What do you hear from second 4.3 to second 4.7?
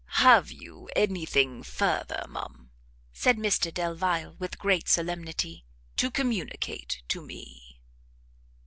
with